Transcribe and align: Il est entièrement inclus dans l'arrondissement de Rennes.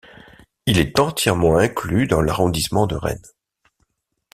Il 0.65 0.79
est 0.79 0.99
entièrement 0.99 1.57
inclus 1.59 2.07
dans 2.07 2.21
l'arrondissement 2.23 2.87
de 2.87 2.95
Rennes. 2.95 3.21